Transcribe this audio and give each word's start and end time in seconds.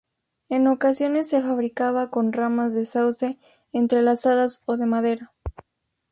En 0.49 0.65
ocasiones 0.65 1.29
se 1.29 1.43
fabricaba 1.43 2.09
con 2.09 2.33
ramas 2.33 2.73
de 2.73 2.85
sauce 2.87 3.37
entrelazadas 3.71 4.63
o 4.65 4.75
de 4.75 4.87
madera. 4.87 5.31